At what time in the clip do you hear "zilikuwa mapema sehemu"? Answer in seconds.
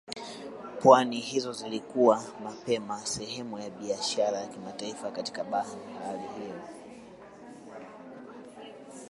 1.53-3.59